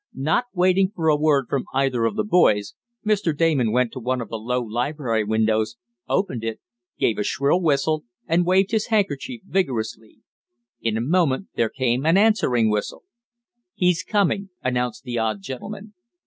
[0.15, 2.73] Not waiting for a word from either of the boys,
[3.05, 3.37] Mr.
[3.37, 5.77] Damon went to one of the low library windows,
[6.09, 6.59] opened it,
[6.97, 10.21] gave a shrill whistle and waved his handkerchief vigorously.
[10.81, 13.03] In a moment there came an answering whistle.
[13.75, 15.93] "He's coming," announced the odd gentleman.